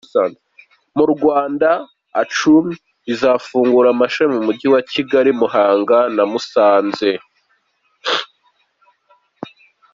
Mu 0.97 1.05
Rwanda, 1.13 1.69
Uchumi 2.21 2.73
izafungura 3.13 3.87
amashami 3.95 4.33
mu 4.35 4.41
Mujyi 4.47 4.67
wa 4.73 4.81
Kigali, 4.91 5.31
Muhanga 5.41 5.97
na 6.15 6.23
Musanze. 6.31 7.11